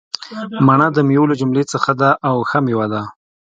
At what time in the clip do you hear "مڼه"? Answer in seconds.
0.67-0.87